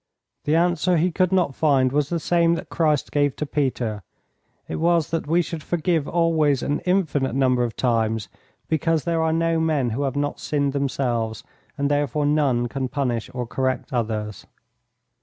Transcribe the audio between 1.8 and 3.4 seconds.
was the same that Christ gave